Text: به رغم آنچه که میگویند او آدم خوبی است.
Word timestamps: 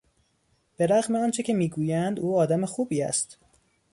به 0.77 0.87
رغم 0.87 1.15
آنچه 1.15 1.43
که 1.43 1.53
میگویند 1.53 2.19
او 2.19 2.37
آدم 2.39 2.65
خوبی 2.65 3.01
است. 3.01 3.37